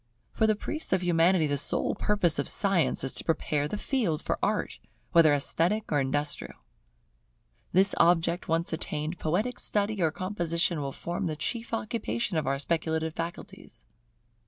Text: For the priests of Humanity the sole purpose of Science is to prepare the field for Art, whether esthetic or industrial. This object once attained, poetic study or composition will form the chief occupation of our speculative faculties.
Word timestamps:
For 0.31 0.47
the 0.47 0.55
priests 0.55 0.93
of 0.93 1.03
Humanity 1.03 1.45
the 1.45 1.59
sole 1.59 1.93
purpose 1.93 2.39
of 2.39 2.49
Science 2.49 3.03
is 3.03 3.13
to 3.13 3.23
prepare 3.23 3.67
the 3.67 3.77
field 3.77 4.23
for 4.23 4.39
Art, 4.41 4.79
whether 5.11 5.31
esthetic 5.31 5.91
or 5.91 5.99
industrial. 5.99 6.55
This 7.71 7.93
object 7.97 8.47
once 8.47 8.73
attained, 8.73 9.19
poetic 9.19 9.59
study 9.59 10.01
or 10.01 10.09
composition 10.09 10.81
will 10.81 10.91
form 10.91 11.27
the 11.27 11.35
chief 11.35 11.71
occupation 11.71 12.35
of 12.35 12.47
our 12.47 12.57
speculative 12.57 13.13
faculties. 13.13 13.85